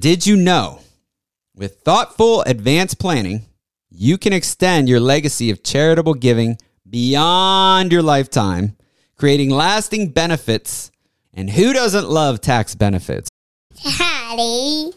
[0.00, 0.78] Did you know?
[1.56, 3.46] With thoughtful advanced planning,
[3.90, 6.56] you can extend your legacy of charitable giving
[6.88, 8.76] beyond your lifetime,
[9.16, 10.92] creating lasting benefits.
[11.34, 13.28] And who doesn't love tax benefits?
[13.82, 14.92] Daddy,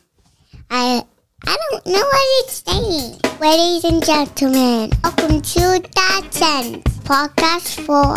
[0.69, 1.03] I
[1.47, 3.19] I don't know what it's saying.
[3.39, 8.15] Ladies and gentlemen, welcome to Dad Sense podcast for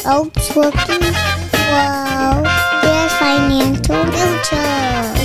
[0.00, 1.12] folks looking
[1.52, 2.42] for
[2.80, 5.21] their financial future.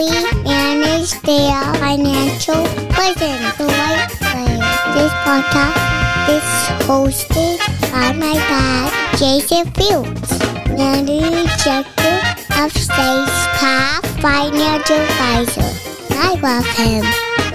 [0.00, 0.08] We
[0.44, 4.56] manage their financial present the right way.
[4.96, 5.76] This podcast
[6.36, 6.48] is
[6.88, 7.58] hosted
[7.92, 10.38] by my dad, Jason Fields,
[10.70, 12.16] managing director
[12.62, 15.68] of Sage Path Financial Advisor.
[16.12, 17.04] I love him.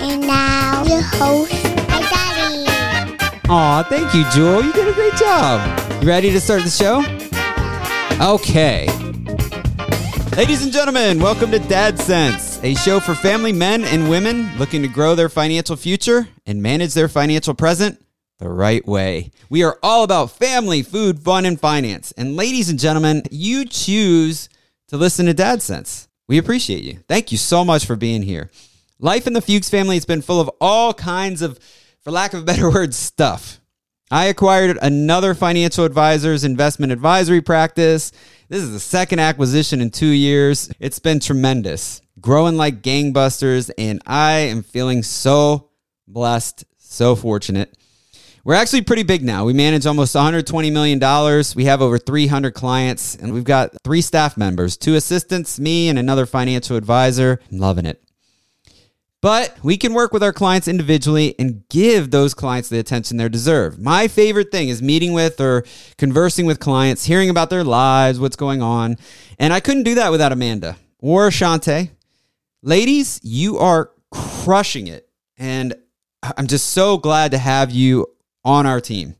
[0.07, 1.51] And now your host,
[1.89, 3.41] my daddy.
[3.49, 4.63] Aw, thank you, Jewel.
[4.63, 5.79] You did a great job.
[5.99, 7.03] You ready to start the show?
[8.23, 8.94] Okay.
[10.35, 14.81] Ladies and gentlemen, welcome to Dad Sense, a show for family men and women looking
[14.81, 18.05] to grow their financial future and manage their financial present
[18.39, 19.31] the right way.
[19.49, 22.11] We are all about family, food, fun, and finance.
[22.17, 24.49] And ladies and gentlemen, you choose
[24.89, 26.09] to listen to Dad Sense.
[26.27, 26.99] We appreciate you.
[27.07, 28.51] Thank you so much for being here.
[28.99, 31.59] Life in the Fuchs family has been full of all kinds of,
[32.01, 33.61] for lack of a better word, stuff.
[34.11, 38.11] I acquired another financial advisor's investment advisory practice.
[38.49, 40.71] This is the second acquisition in two years.
[40.79, 45.71] It's been tremendous, growing like gangbusters, and I am feeling so
[46.07, 47.75] blessed, so fortunate.
[48.43, 49.43] We're actually pretty big now.
[49.43, 51.43] We manage almost $120 million.
[51.55, 55.97] We have over 300 clients, and we've got three staff members two assistants, me, and
[55.97, 57.39] another financial advisor.
[57.51, 58.04] I'm loving it.
[59.25, 63.27] But we can work with our clients individually and give those clients the attention they
[63.27, 63.79] deserve.
[63.79, 65.65] My favorite thing is meeting with or
[65.97, 68.97] conversing with clients, hearing about their lives, what's going on.
[69.39, 71.89] And I couldn't do that without Amanda or Ashante.
[72.61, 75.09] Ladies, you are crushing it.
[75.39, 75.73] And
[76.37, 78.05] I'm just so glad to have you
[78.43, 79.15] on our team.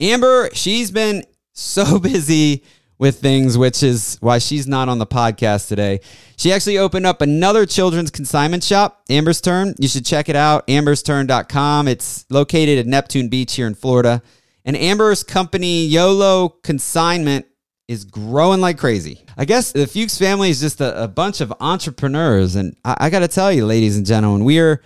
[0.00, 1.22] Amber, she's been
[1.52, 2.64] so busy
[2.98, 6.00] with things, which is why she's not on the podcast today.
[6.36, 9.74] She actually opened up another children's consignment shop, Amber's Turn.
[9.78, 11.88] You should check it out, ambersturn.com.
[11.88, 14.22] It's located at Neptune Beach here in Florida.
[14.64, 17.46] And Amber's company, YOLO Consignment,
[17.86, 19.24] is growing like crazy.
[19.36, 22.54] I guess the Fuchs family is just a, a bunch of entrepreneurs.
[22.54, 24.82] And I, I got to tell you, ladies and gentlemen, we are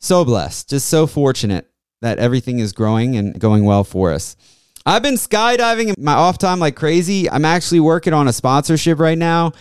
[0.00, 4.36] so blessed, just so fortunate that everything is growing and going well for us.
[4.86, 7.30] I've been skydiving in my off time like crazy.
[7.30, 9.52] I'm actually working on a sponsorship right now,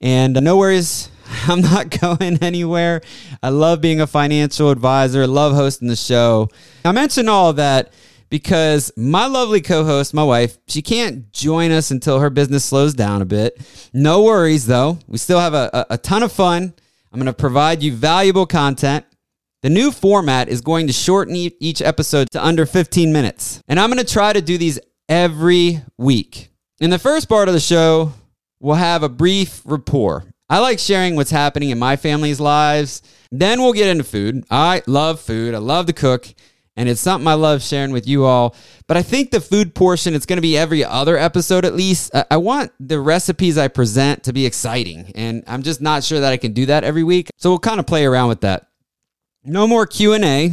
[0.00, 1.10] and no worries.
[1.48, 3.02] I'm not going anywhere.
[3.42, 6.48] I love being a financial advisor, love hosting the show.
[6.84, 7.92] I mention all of that
[8.30, 12.94] because my lovely co host, my wife, she can't join us until her business slows
[12.94, 13.58] down a bit.
[13.92, 14.98] No worries, though.
[15.06, 16.74] We still have a, a, a ton of fun.
[17.12, 19.04] I'm going to provide you valuable content.
[19.60, 23.60] The new format is going to shorten each episode to under 15 minutes.
[23.66, 26.50] And I'm going to try to do these every week.
[26.78, 28.12] In the first part of the show,
[28.60, 30.30] we'll have a brief rapport.
[30.48, 33.02] I like sharing what's happening in my family's lives.
[33.32, 34.44] Then we'll get into food.
[34.48, 35.56] I love food.
[35.56, 36.28] I love to cook.
[36.76, 38.54] And it's something I love sharing with you all.
[38.86, 42.12] But I think the food portion, it's going to be every other episode at least.
[42.30, 45.10] I want the recipes I present to be exciting.
[45.16, 47.30] And I'm just not sure that I can do that every week.
[47.38, 48.67] So we'll kind of play around with that
[49.48, 50.52] no more q&a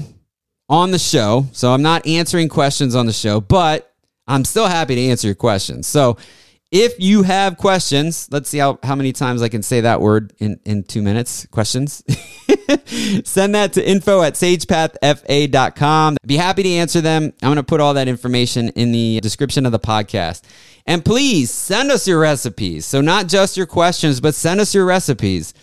[0.70, 3.94] on the show so i'm not answering questions on the show but
[4.28, 5.88] i'm still happy to answer your questions.
[5.88, 6.18] So
[6.72, 10.34] if you have questions let's see how, how many times i can say that word
[10.40, 11.46] in, in two minutes.
[11.52, 12.04] Questions?
[13.24, 17.26] Send that to info at sagepathfa.com be happy to answer them.
[17.44, 20.42] I'm going to put all that information in the description of the podcast.
[20.88, 22.86] And please send us your recipes.
[22.86, 25.54] So not just your questions but send us your recipes.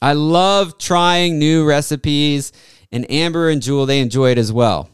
[0.00, 2.52] I love trying new recipes
[2.92, 4.90] and Amber and Jewel, they enjoy it as well.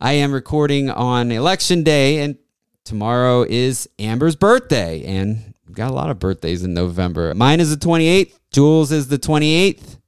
[0.00, 2.36] I am recording on election day, and
[2.84, 7.34] tomorrow is Amber's birthday, and we've got a lot of birthdays in November.
[7.34, 9.98] Mine is the 28th, Jewel's is the 28th.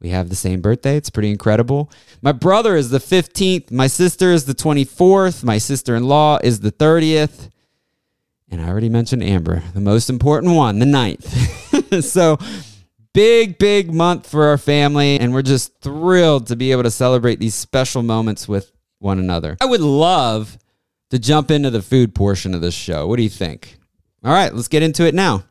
[0.00, 0.96] We have the same birthday.
[0.96, 1.90] It's pretty incredible.
[2.22, 3.70] My brother is the 15th.
[3.70, 5.44] My sister is the 24th.
[5.44, 7.50] My sister in law is the 30th.
[8.50, 12.02] And I already mentioned Amber, the most important one, the 9th.
[12.02, 12.38] so
[13.12, 17.40] big, big month for our family, and we're just thrilled to be able to celebrate
[17.40, 19.56] these special moments with one another.
[19.60, 20.58] I would love
[21.10, 23.06] to jump into the food portion of this show.
[23.06, 23.78] What do you think?
[24.24, 25.44] All right, let's get into it now.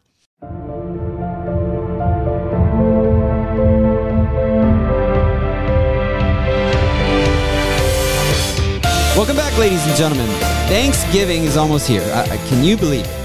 [9.15, 10.27] Welcome back, ladies and gentlemen.
[10.69, 12.03] Thanksgiving is almost here.
[12.13, 13.18] I, I, can you believe it?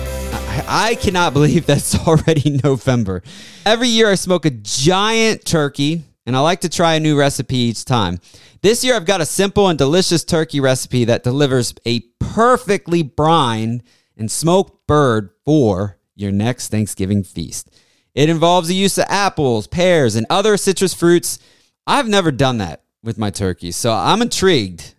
[0.66, 3.22] I, cannot believe that's already November.
[3.66, 7.56] Every year I smoke a giant turkey, and I like to try a new recipe
[7.56, 8.20] each time.
[8.62, 13.82] This year I've got a simple and delicious turkey recipe that delivers a perfectly brined
[14.16, 17.70] and smoked bird for your next Thanksgiving feast.
[18.14, 21.38] It involves the use of apples, pears, and other citrus fruits.
[21.86, 24.94] I've never done that with my turkeys, so I'm intrigued.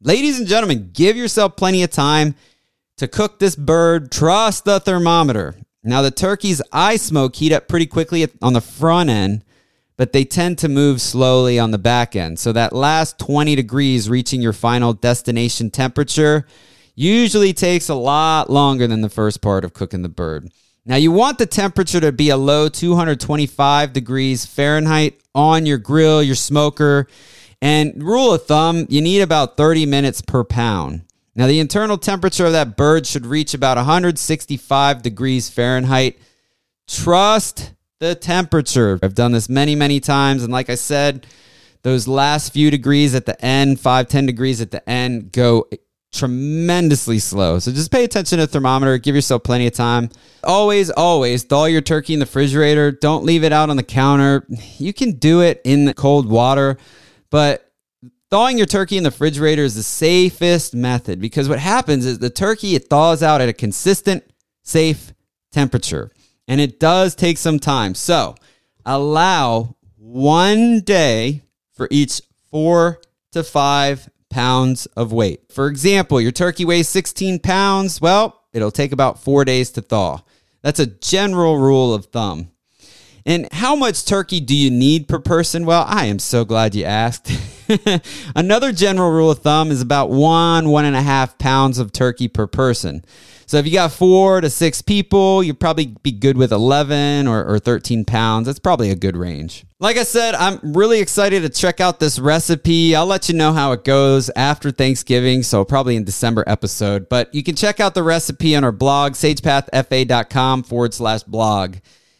[0.00, 2.34] Ladies and gentlemen, give yourself plenty of time
[2.96, 4.10] to cook this bird.
[4.10, 5.54] Trust the thermometer.
[5.82, 9.44] Now, the turkeys I smoke heat up pretty quickly on the front end,
[9.96, 12.38] but they tend to move slowly on the back end.
[12.38, 16.46] So, that last 20 degrees reaching your final destination temperature
[16.96, 20.50] usually takes a lot longer than the first part of cooking the bird.
[20.84, 26.22] Now, you want the temperature to be a low 225 degrees Fahrenheit on your grill,
[26.22, 27.06] your smoker.
[27.60, 31.05] And rule of thumb, you need about 30 minutes per pound.
[31.36, 36.18] Now, the internal temperature of that bird should reach about 165 degrees Fahrenheit.
[36.88, 38.98] Trust the temperature.
[39.02, 40.42] I've done this many, many times.
[40.42, 41.26] And like I said,
[41.82, 45.68] those last few degrees at the end, 5, 10 degrees at the end, go
[46.10, 47.58] tremendously slow.
[47.58, 48.96] So just pay attention to the thermometer.
[48.96, 50.08] Give yourself plenty of time.
[50.42, 52.92] Always, always thaw your turkey in the refrigerator.
[52.92, 54.46] Don't leave it out on the counter.
[54.78, 56.78] You can do it in the cold water,
[57.30, 57.65] but
[58.30, 62.30] thawing your turkey in the refrigerator is the safest method because what happens is the
[62.30, 64.24] turkey it thaws out at a consistent,
[64.62, 65.12] safe
[65.52, 66.10] temperature.
[66.48, 67.94] And it does take some time.
[67.94, 68.36] So
[68.84, 71.42] allow one day
[71.72, 73.00] for each four
[73.32, 75.52] to five pounds of weight.
[75.52, 78.00] For example, your turkey weighs 16 pounds.
[78.00, 80.20] Well, it'll take about four days to thaw.
[80.62, 82.50] That's a general rule of thumb.
[83.24, 85.66] And how much turkey do you need per person?
[85.66, 87.32] Well, I am so glad you asked.
[88.36, 92.28] Another general rule of thumb is about one, one and a half pounds of turkey
[92.28, 93.04] per person.
[93.48, 97.44] So if you got four to six people, you'd probably be good with 11 or,
[97.44, 98.46] or 13 pounds.
[98.46, 99.64] That's probably a good range.
[99.78, 102.96] Like I said, I'm really excited to check out this recipe.
[102.96, 107.08] I'll let you know how it goes after Thanksgiving, so probably in December episode.
[107.08, 111.76] But you can check out the recipe on our blog, sagepathfa.com forward slash blog.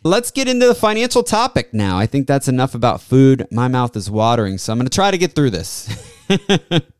[0.07, 1.99] Let's get into the financial topic now.
[1.99, 3.49] I think that's enough about food.
[3.51, 6.15] My mouth is watering, so I'm going to try to get through this.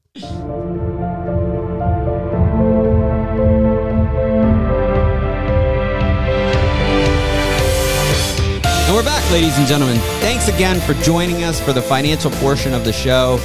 [8.87, 9.99] And we're back, ladies and gentlemen.
[10.21, 13.41] Thanks again for joining us for the financial portion of the show.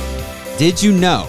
[0.58, 1.28] Did you know?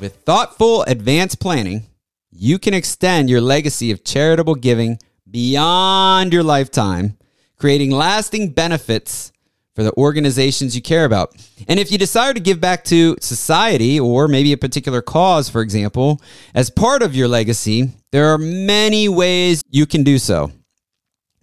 [0.00, 1.86] With thoughtful advanced planning,
[2.30, 4.98] you can extend your legacy of charitable giving
[5.30, 7.15] beyond your lifetime,
[7.56, 9.32] creating lasting benefits
[9.74, 11.36] for the organizations you care about.
[11.68, 15.60] And if you desire to give back to society or maybe a particular cause, for
[15.60, 16.20] example,
[16.54, 20.50] as part of your legacy, there are many ways you can do so.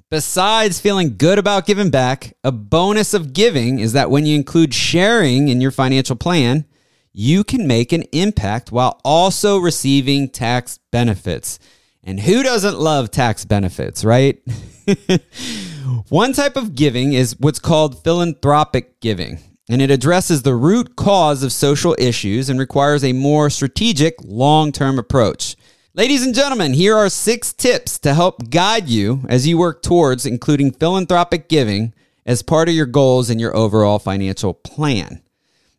[0.10, 4.74] Besides feeling good about giving back, a bonus of giving is that when you include
[4.74, 6.66] sharing in your financial plan,
[7.14, 11.60] you can make an impact while also receiving tax benefits.
[12.04, 14.42] And who doesn't love tax benefits, right?
[16.10, 19.40] One type of giving is what's called philanthropic giving,
[19.70, 24.72] and it addresses the root cause of social issues and requires a more strategic, long
[24.72, 25.56] term approach.
[25.96, 30.26] Ladies and gentlemen, here are six tips to help guide you as you work towards
[30.26, 31.94] including philanthropic giving
[32.26, 35.22] as part of your goals and your overall financial plan.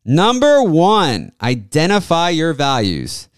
[0.05, 3.29] Number one, identify your values.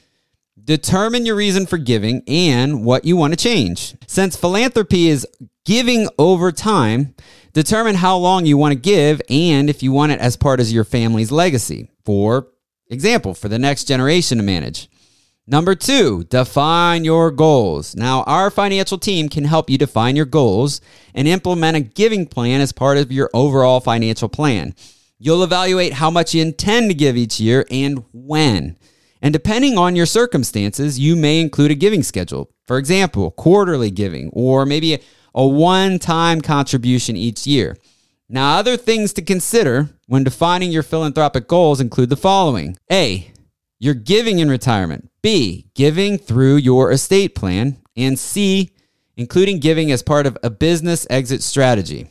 [0.66, 3.94] Determine your reason for giving and what you want to change.
[4.08, 5.24] Since philanthropy is
[5.64, 7.14] giving over time,
[7.52, 10.68] determine how long you want to give and if you want it as part of
[10.68, 11.88] your family's legacy.
[12.04, 12.48] For
[12.88, 14.90] example, for the next generation to manage.
[15.46, 17.94] Number two, define your goals.
[17.94, 20.80] Now, our financial team can help you define your goals
[21.14, 24.74] and implement a giving plan as part of your overall financial plan.
[25.20, 28.76] You'll evaluate how much you intend to give each year and when.
[29.22, 32.50] And depending on your circumstances, you may include a giving schedule.
[32.66, 35.00] For example, quarterly giving or maybe a,
[35.34, 37.76] a one time contribution each year.
[38.28, 43.32] Now, other things to consider when defining your philanthropic goals include the following A,
[43.78, 45.10] you're giving in retirement.
[45.22, 47.76] B, giving through your estate plan.
[47.96, 48.70] And C,
[49.16, 52.08] including giving as part of a business exit strategy.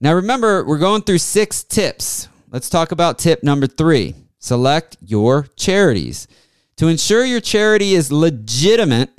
[0.00, 2.28] Now, remember, we're going through six tips.
[2.50, 6.26] Let's talk about tip number three select your charities.
[6.78, 9.10] To ensure your charity is legitimate,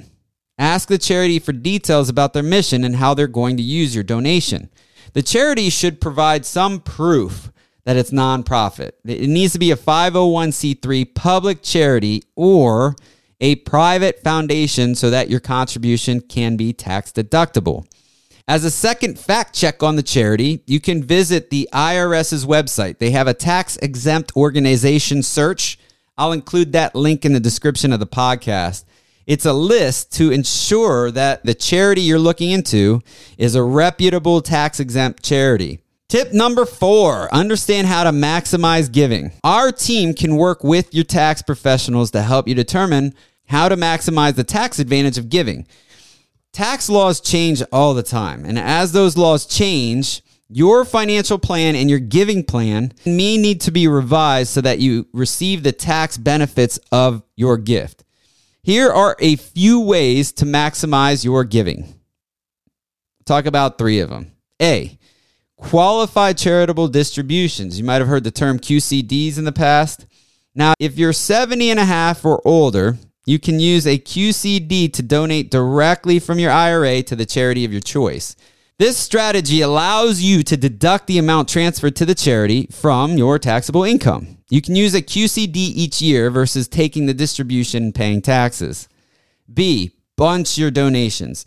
[0.58, 4.04] ask the charity for details about their mission and how they're going to use your
[4.04, 4.70] donation.
[5.14, 7.52] The charity should provide some proof
[7.84, 8.92] that it's nonprofit.
[9.06, 12.96] It needs to be a 501c3 public charity or
[13.40, 17.86] a private foundation so that your contribution can be tax deductible.
[18.52, 22.98] As a second fact check on the charity, you can visit the IRS's website.
[22.98, 25.80] They have a tax exempt organization search.
[26.18, 28.84] I'll include that link in the description of the podcast.
[29.26, 33.02] It's a list to ensure that the charity you're looking into
[33.38, 35.80] is a reputable tax exempt charity.
[36.10, 39.32] Tip number four understand how to maximize giving.
[39.46, 43.16] Our team can work with your tax professionals to help you determine
[43.46, 45.66] how to maximize the tax advantage of giving.
[46.54, 51.90] Tax laws change all the time, and as those laws change, your financial plan and
[51.90, 56.78] your giving plan may need to be revised so that you receive the tax benefits
[56.92, 58.04] of your gift.
[58.64, 61.96] Here are a few ways to maximize your giving.
[63.26, 64.34] Talk about three of them.
[64.62, 65.00] A,
[65.56, 67.80] qualified charitable distributions.
[67.80, 70.06] You might have heard the term QCDs in the past.
[70.54, 75.04] Now, if you're 70 and a half or older, you can use a QCD to
[75.04, 78.36] donate directly from your IRA to the charity of your choice.
[78.80, 83.84] This strategy allows you to deduct the amount transferred to the charity from your taxable
[83.84, 84.40] income.
[84.50, 88.90] You can use a QCD each year versus taking the distribution and paying taxes.
[89.54, 91.46] B, bunch your donations.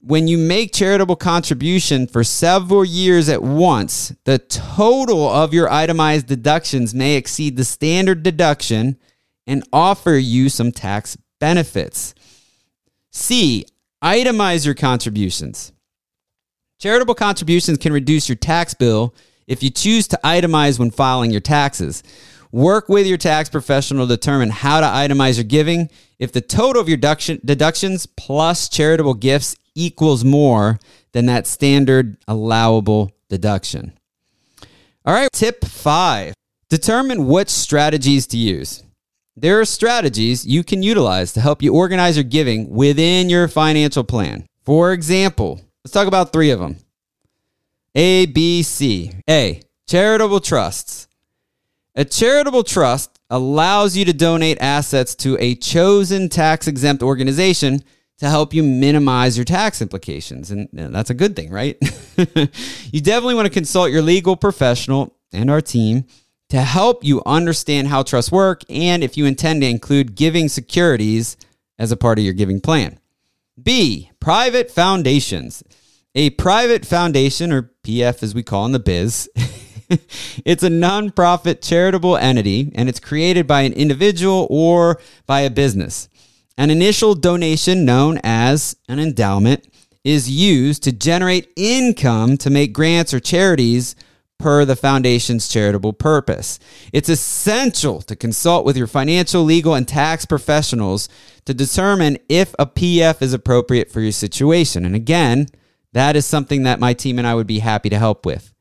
[0.00, 6.26] When you make charitable contribution for several years at once, the total of your itemized
[6.26, 8.98] deductions may exceed the standard deduction
[9.46, 12.14] and offer you some tax benefits.
[13.10, 13.66] C,
[14.02, 15.72] itemize your contributions.
[16.80, 19.14] Charitable contributions can reduce your tax bill
[19.46, 22.02] if you choose to itemize when filing your taxes.
[22.52, 25.90] Work with your tax professional to determine how to itemize your giving.
[26.20, 30.78] If the total of your deduction, deductions plus charitable gifts equals more
[31.12, 33.92] than that standard allowable deduction.
[35.04, 36.34] All right, tip five
[36.68, 38.83] determine what strategies to use.
[39.36, 44.04] There are strategies you can utilize to help you organize your giving within your financial
[44.04, 44.46] plan.
[44.64, 46.78] For example, Let's talk about three of them.
[47.94, 49.12] A, B, C.
[49.28, 51.08] A, charitable trusts.
[51.94, 57.84] A charitable trust allows you to donate assets to a chosen tax exempt organization
[58.16, 60.50] to help you minimize your tax implications.
[60.50, 61.76] And that's a good thing, right?
[62.16, 66.06] you definitely want to consult your legal professional and our team
[66.54, 71.36] to help you understand how trusts work and if you intend to include giving securities
[71.80, 73.00] as a part of your giving plan.
[73.60, 75.64] B, private foundations.
[76.14, 79.28] A private foundation, or PF as we call in the biz,
[80.44, 86.08] it's a nonprofit charitable entity and it's created by an individual or by a business.
[86.56, 89.66] An initial donation, known as an endowment,
[90.04, 93.96] is used to generate income to make grants or charities
[94.44, 96.58] per the foundation's charitable purpose.
[96.92, 101.08] It's essential to consult with your financial, legal, and tax professionals
[101.46, 104.84] to determine if a PF is appropriate for your situation.
[104.84, 105.46] And again,
[105.94, 108.52] that is something that my team and I would be happy to help with.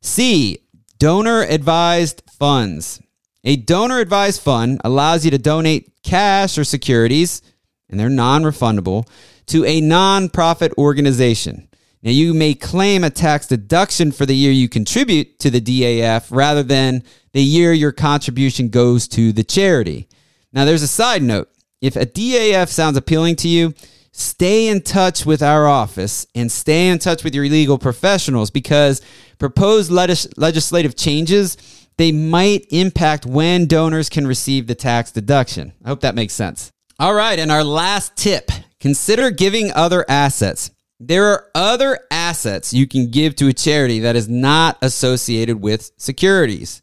[0.00, 0.60] C,
[1.00, 3.02] donor advised funds.
[3.42, 7.42] A donor advised fund allows you to donate cash or securities,
[7.90, 9.08] and they're non refundable,
[9.46, 11.68] to a nonprofit organization.
[12.04, 16.26] Now, you may claim a tax deduction for the year you contribute to the DAF
[16.30, 20.06] rather than the year your contribution goes to the charity.
[20.52, 21.48] Now, there's a side note.
[21.80, 23.72] If a DAF sounds appealing to you,
[24.12, 29.00] stay in touch with our office and stay in touch with your legal professionals because
[29.38, 31.56] proposed legis- legislative changes
[31.96, 35.72] they might impact when donors can receive the tax deduction.
[35.84, 36.70] I hope that makes sense.
[36.98, 40.70] All right, and our last tip, consider giving other assets.
[41.00, 45.90] There are other assets you can give to a charity that is not associated with
[45.96, 46.82] securities.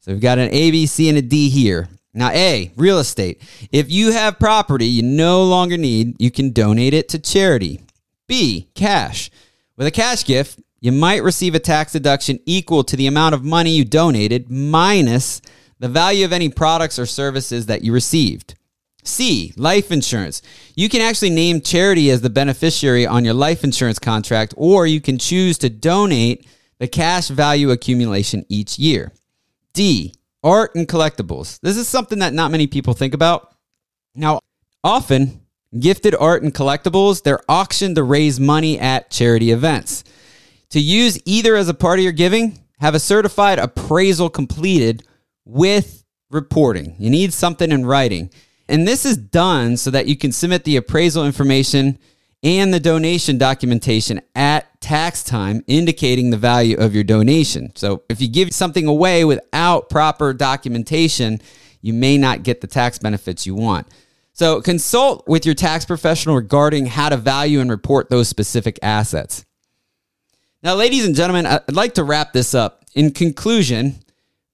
[0.00, 1.88] So we've got an A, B, C, and a D here.
[2.12, 3.40] Now, A, real estate.
[3.70, 7.80] If you have property you no longer need, you can donate it to charity.
[8.26, 9.30] B, cash.
[9.76, 13.44] With a cash gift, you might receive a tax deduction equal to the amount of
[13.44, 15.40] money you donated minus
[15.78, 18.56] the value of any products or services that you received.
[19.04, 20.42] C, life insurance.
[20.76, 25.00] You can actually name charity as the beneficiary on your life insurance contract, or you
[25.00, 26.46] can choose to donate
[26.78, 29.12] the cash value accumulation each year.
[29.72, 31.58] D, art and collectibles.
[31.60, 33.54] This is something that not many people think about.
[34.14, 34.40] Now,
[34.84, 35.40] often,
[35.78, 40.04] gifted art and collectibles, they're auctioned to raise money at charity events.
[40.70, 45.04] To use either as a part of your giving, have a certified appraisal completed
[45.44, 46.94] with reporting.
[46.98, 48.30] You need something in writing.
[48.68, 51.98] And this is done so that you can submit the appraisal information
[52.42, 57.72] and the donation documentation at tax time indicating the value of your donation.
[57.76, 61.40] So if you give something away without proper documentation,
[61.80, 63.86] you may not get the tax benefits you want.
[64.32, 69.44] So consult with your tax professional regarding how to value and report those specific assets.
[70.62, 72.84] Now, ladies and gentlemen, I'd like to wrap this up.
[72.94, 73.96] In conclusion,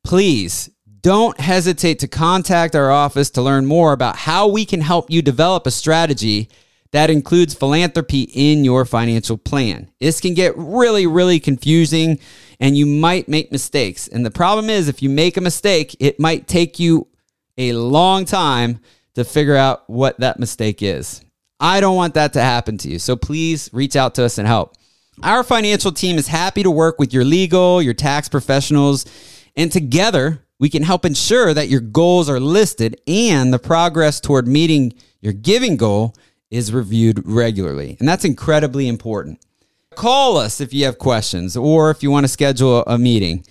[0.04, 0.70] please
[1.02, 5.22] don't hesitate to contact our office to learn more about how we can help you
[5.22, 6.48] develop a strategy
[6.92, 9.90] that includes philanthropy in your financial plan.
[10.00, 12.18] This can get really, really confusing
[12.60, 14.08] and you might make mistakes.
[14.08, 17.06] And the problem is, if you make a mistake, it might take you
[17.56, 18.80] a long time
[19.14, 21.22] to figure out what that mistake is.
[21.60, 22.98] I don't want that to happen to you.
[22.98, 24.74] So please reach out to us and help.
[25.22, 29.04] Our financial team is happy to work with your legal, your tax professionals,
[29.56, 34.48] and together we can help ensure that your goals are listed and the progress toward
[34.48, 36.14] meeting your giving goal
[36.50, 37.96] is reviewed regularly.
[37.98, 39.44] And that's incredibly important.
[39.94, 43.44] Call us if you have questions or if you want to schedule a meeting.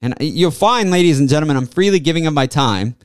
[0.02, 2.96] And you'll find, ladies and gentlemen, I'm freely giving up my time.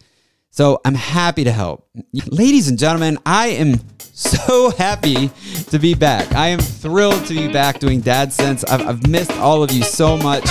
[0.51, 1.89] So I'm happy to help.
[2.29, 5.31] Ladies and gentlemen, I am so happy
[5.71, 6.33] to be back.
[6.33, 8.63] I am thrilled to be back doing Dad Sense.
[8.65, 10.45] I've, I've missed all of you so much.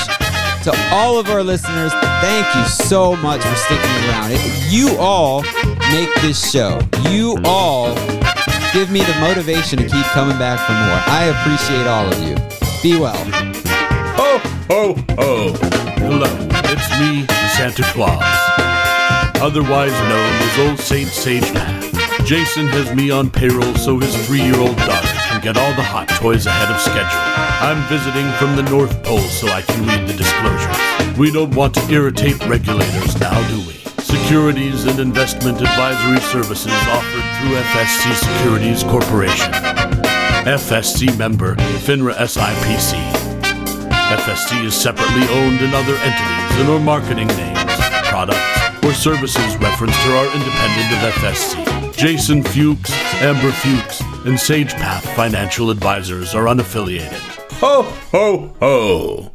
[0.64, 4.38] To all of our listeners, thank you so much for sticking around.
[4.70, 5.42] You all
[5.92, 6.80] make this show.
[7.10, 7.94] You all
[8.74, 11.02] give me the motivation to keep coming back for more.
[11.08, 12.36] I appreciate all of you.
[12.82, 13.16] Be well.
[14.18, 14.38] Ho,
[14.70, 15.54] ho, ho.
[16.02, 16.30] Hello,
[16.66, 17.26] it's me,
[17.56, 18.44] Santa Claus
[19.44, 22.26] otherwise known as Old Saint Sage Path.
[22.26, 26.46] Jason has me on payroll so his three-year-old daughter can get all the hot toys
[26.46, 27.20] ahead of schedule.
[27.60, 31.18] I'm visiting from the North Pole so I can read the disclosures.
[31.18, 33.83] We don't want to irritate regulators now, do we?
[34.14, 39.52] Securities and investment advisory services offered through FSC Securities Corporation.
[40.46, 42.94] FSC member, FINRA SIPC.
[43.42, 47.74] FSC is separately owned in other entities and or marketing names,
[48.06, 51.98] products, or services referenced here are independent of FSC.
[51.98, 57.20] Jason Fuchs, Amber Fuchs, and SagePath Financial Advisors are unaffiliated.
[57.54, 59.32] Ho, ho, ho!